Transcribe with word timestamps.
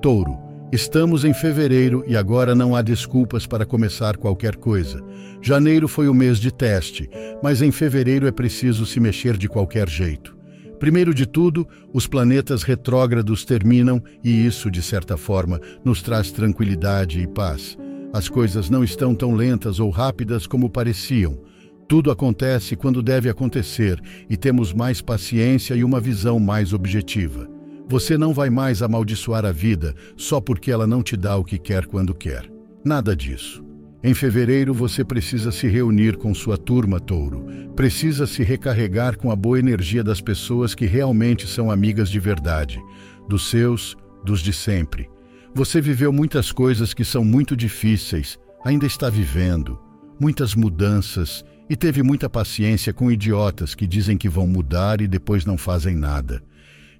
Touro, 0.00 0.38
estamos 0.72 1.24
em 1.24 1.34
fevereiro 1.34 2.04
e 2.06 2.16
agora 2.16 2.54
não 2.54 2.76
há 2.76 2.82
desculpas 2.82 3.48
para 3.48 3.66
começar 3.66 4.16
qualquer 4.16 4.54
coisa. 4.54 5.02
Janeiro 5.42 5.88
foi 5.88 6.08
o 6.08 6.14
mês 6.14 6.38
de 6.38 6.52
teste, 6.52 7.10
mas 7.42 7.62
em 7.62 7.72
fevereiro 7.72 8.24
é 8.24 8.30
preciso 8.30 8.86
se 8.86 9.00
mexer 9.00 9.36
de 9.36 9.48
qualquer 9.48 9.88
jeito. 9.88 10.36
Primeiro 10.78 11.12
de 11.12 11.26
tudo, 11.26 11.66
os 11.92 12.06
planetas 12.06 12.62
retrógrados 12.62 13.44
terminam 13.44 14.00
e 14.22 14.46
isso, 14.46 14.70
de 14.70 14.82
certa 14.82 15.16
forma, 15.16 15.60
nos 15.84 16.00
traz 16.00 16.30
tranquilidade 16.30 17.20
e 17.20 17.26
paz. 17.26 17.76
As 18.12 18.28
coisas 18.28 18.70
não 18.70 18.84
estão 18.84 19.16
tão 19.16 19.34
lentas 19.34 19.80
ou 19.80 19.90
rápidas 19.90 20.46
como 20.46 20.70
pareciam. 20.70 21.40
Tudo 21.88 22.12
acontece 22.12 22.76
quando 22.76 23.02
deve 23.02 23.28
acontecer 23.28 24.00
e 24.30 24.36
temos 24.36 24.72
mais 24.72 25.02
paciência 25.02 25.74
e 25.74 25.82
uma 25.82 25.98
visão 25.98 26.38
mais 26.38 26.72
objetiva. 26.72 27.57
Você 27.88 28.18
não 28.18 28.34
vai 28.34 28.50
mais 28.50 28.82
amaldiçoar 28.82 29.46
a 29.46 29.52
vida 29.52 29.94
só 30.14 30.40
porque 30.42 30.70
ela 30.70 30.86
não 30.86 31.02
te 31.02 31.16
dá 31.16 31.36
o 31.36 31.44
que 31.44 31.58
quer 31.58 31.86
quando 31.86 32.14
quer. 32.14 32.50
Nada 32.84 33.16
disso. 33.16 33.64
Em 34.04 34.12
fevereiro 34.12 34.74
você 34.74 35.02
precisa 35.02 35.50
se 35.50 35.66
reunir 35.66 36.18
com 36.18 36.34
sua 36.34 36.58
turma, 36.58 37.00
touro. 37.00 37.46
Precisa 37.74 38.26
se 38.26 38.42
recarregar 38.42 39.16
com 39.16 39.30
a 39.30 39.36
boa 39.36 39.58
energia 39.58 40.04
das 40.04 40.20
pessoas 40.20 40.74
que 40.74 40.84
realmente 40.84 41.46
são 41.46 41.70
amigas 41.70 42.10
de 42.10 42.20
verdade, 42.20 42.78
dos 43.26 43.48
seus, 43.48 43.96
dos 44.22 44.40
de 44.40 44.52
sempre. 44.52 45.08
Você 45.54 45.80
viveu 45.80 46.12
muitas 46.12 46.52
coisas 46.52 46.92
que 46.92 47.04
são 47.04 47.24
muito 47.24 47.56
difíceis, 47.56 48.38
ainda 48.64 48.84
está 48.84 49.08
vivendo, 49.08 49.78
muitas 50.20 50.54
mudanças 50.54 51.42
e 51.70 51.74
teve 51.74 52.02
muita 52.02 52.28
paciência 52.28 52.92
com 52.92 53.10
idiotas 53.10 53.74
que 53.74 53.86
dizem 53.86 54.16
que 54.16 54.28
vão 54.28 54.46
mudar 54.46 55.00
e 55.00 55.08
depois 55.08 55.44
não 55.46 55.56
fazem 55.56 55.96
nada. 55.96 56.42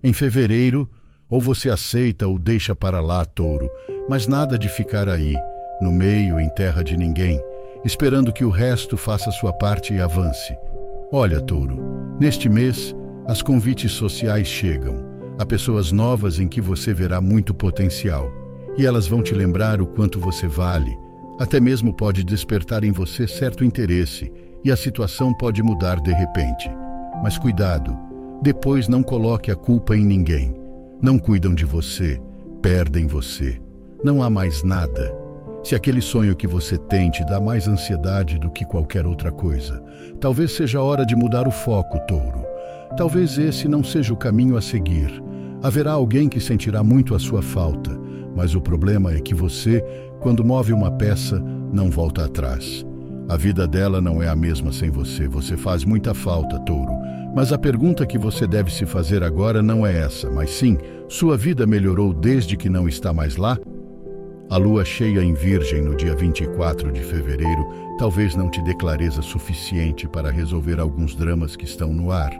Em 0.02 0.12
fevereiro, 0.12 0.88
ou 1.28 1.40
você 1.40 1.68
aceita 1.68 2.26
ou 2.26 2.38
deixa 2.38 2.74
para 2.74 3.00
lá, 3.00 3.24
touro, 3.24 3.70
mas 4.08 4.26
nada 4.26 4.58
de 4.58 4.68
ficar 4.68 5.08
aí, 5.08 5.36
no 5.80 5.92
meio, 5.92 6.40
em 6.40 6.48
terra 6.48 6.82
de 6.82 6.96
ninguém, 6.96 7.42
esperando 7.84 8.32
que 8.32 8.44
o 8.44 8.50
resto 8.50 8.96
faça 8.96 9.30
sua 9.30 9.52
parte 9.52 9.92
e 9.92 10.00
avance. 10.00 10.56
Olha, 11.12 11.40
touro, 11.40 12.16
neste 12.20 12.48
mês, 12.48 12.94
as 13.26 13.42
convites 13.42 13.92
sociais 13.92 14.46
chegam. 14.46 15.04
Há 15.38 15.44
pessoas 15.44 15.92
novas 15.92 16.38
em 16.38 16.48
que 16.48 16.60
você 16.60 16.92
verá 16.94 17.20
muito 17.20 17.54
potencial. 17.54 18.32
E 18.76 18.86
elas 18.86 19.06
vão 19.06 19.22
te 19.22 19.34
lembrar 19.34 19.80
o 19.80 19.86
quanto 19.86 20.18
você 20.20 20.46
vale. 20.46 20.96
Até 21.38 21.60
mesmo 21.60 21.92
pode 21.92 22.24
despertar 22.24 22.84
em 22.84 22.92
você 22.92 23.26
certo 23.26 23.64
interesse 23.64 24.32
e 24.64 24.72
a 24.72 24.76
situação 24.76 25.32
pode 25.34 25.62
mudar 25.62 26.00
de 26.00 26.12
repente. 26.12 26.70
Mas 27.22 27.38
cuidado, 27.38 27.96
depois 28.40 28.86
não 28.88 29.02
coloque 29.02 29.50
a 29.50 29.56
culpa 29.56 29.96
em 29.96 30.04
ninguém. 30.04 30.54
Não 31.02 31.18
cuidam 31.18 31.54
de 31.54 31.64
você, 31.64 32.20
perdem 32.62 33.06
você. 33.06 33.60
Não 34.04 34.22
há 34.22 34.30
mais 34.30 34.62
nada. 34.62 35.12
Se 35.64 35.74
aquele 35.74 36.00
sonho 36.00 36.36
que 36.36 36.46
você 36.46 36.78
tem 36.78 37.10
te 37.10 37.24
dá 37.24 37.40
mais 37.40 37.66
ansiedade 37.66 38.38
do 38.38 38.50
que 38.50 38.64
qualquer 38.64 39.06
outra 39.06 39.32
coisa, 39.32 39.82
talvez 40.20 40.52
seja 40.52 40.80
hora 40.80 41.04
de 41.04 41.16
mudar 41.16 41.48
o 41.48 41.50
foco, 41.50 41.98
touro. 42.06 42.44
Talvez 42.96 43.38
esse 43.38 43.68
não 43.68 43.82
seja 43.82 44.12
o 44.12 44.16
caminho 44.16 44.56
a 44.56 44.62
seguir. 44.62 45.22
Haverá 45.62 45.92
alguém 45.92 46.28
que 46.28 46.40
sentirá 46.40 46.82
muito 46.84 47.14
a 47.14 47.18
sua 47.18 47.42
falta, 47.42 47.90
mas 48.36 48.54
o 48.54 48.60
problema 48.60 49.12
é 49.12 49.20
que 49.20 49.34
você, 49.34 49.84
quando 50.20 50.44
move 50.44 50.72
uma 50.72 50.92
peça, 50.92 51.42
não 51.72 51.90
volta 51.90 52.24
atrás. 52.24 52.86
A 53.28 53.36
vida 53.36 53.66
dela 53.66 54.00
não 54.00 54.22
é 54.22 54.28
a 54.28 54.36
mesma 54.36 54.72
sem 54.72 54.90
você. 54.90 55.28
Você 55.28 55.56
faz 55.56 55.84
muita 55.84 56.14
falta, 56.14 56.58
touro. 56.60 56.97
Mas 57.34 57.52
a 57.52 57.58
pergunta 57.58 58.06
que 58.06 58.18
você 58.18 58.46
deve 58.46 58.72
se 58.72 58.86
fazer 58.86 59.22
agora 59.22 59.62
não 59.62 59.86
é 59.86 59.96
essa, 59.98 60.30
mas 60.30 60.50
sim: 60.50 60.78
sua 61.08 61.36
vida 61.36 61.66
melhorou 61.66 62.12
desde 62.12 62.56
que 62.56 62.68
não 62.68 62.88
está 62.88 63.12
mais 63.12 63.36
lá? 63.36 63.58
A 64.50 64.56
lua 64.56 64.84
cheia 64.84 65.22
em 65.22 65.34
Virgem 65.34 65.82
no 65.82 65.94
dia 65.94 66.14
24 66.14 66.90
de 66.90 67.02
fevereiro 67.02 67.68
talvez 67.98 68.34
não 68.34 68.50
te 68.50 68.62
dê 68.62 68.74
clareza 68.74 69.20
suficiente 69.20 70.08
para 70.08 70.30
resolver 70.30 70.80
alguns 70.80 71.14
dramas 71.14 71.54
que 71.54 71.66
estão 71.66 71.92
no 71.92 72.10
ar. 72.10 72.32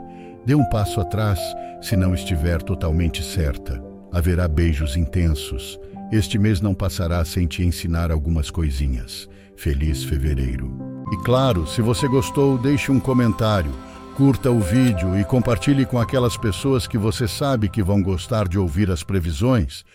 Dê 0.43 0.55
um 0.55 0.67
passo 0.69 0.99
atrás 0.99 1.39
se 1.81 1.95
não 1.95 2.15
estiver 2.15 2.63
totalmente 2.63 3.23
certa. 3.23 3.79
Haverá 4.11 4.47
beijos 4.47 4.97
intensos. 4.97 5.79
Este 6.11 6.39
mês 6.39 6.61
não 6.61 6.73
passará 6.73 7.23
sem 7.23 7.45
te 7.45 7.63
ensinar 7.63 8.11
algumas 8.11 8.49
coisinhas. 8.49 9.29
Feliz 9.55 10.03
fevereiro. 10.03 10.75
E 11.11 11.17
claro, 11.17 11.67
se 11.67 11.81
você 11.81 12.07
gostou, 12.07 12.57
deixe 12.57 12.91
um 12.91 12.99
comentário 12.99 13.88
curta 14.19 14.51
o 14.51 14.59
vídeo 14.59 15.17
e 15.17 15.23
compartilhe 15.23 15.85
com 15.85 15.97
aquelas 15.97 16.35
pessoas 16.35 16.85
que 16.85 16.97
você 16.97 17.25
sabe 17.25 17.69
que 17.69 17.81
vão 17.81 18.03
gostar 18.03 18.49
de 18.49 18.59
ouvir 18.59 18.91
as 18.91 19.01
previsões 19.01 19.85